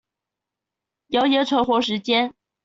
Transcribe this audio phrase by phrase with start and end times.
[1.09, 2.33] 謠言存活時間